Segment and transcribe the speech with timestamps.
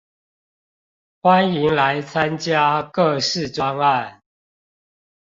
[1.21, 4.23] 歡迎來參加各式專案